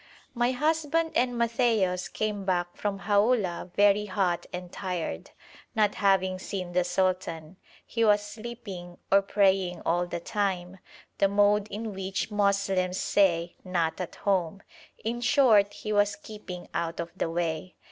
[0.33, 5.29] My husband and Matthaios came back from Haulah very hot and tired,
[5.75, 10.79] not having seen the sultan; he was sleeping or praying all the time,
[11.19, 14.63] the mode in which Moslems say 'not at home'
[15.03, 17.75] in short he was keeping out of the way.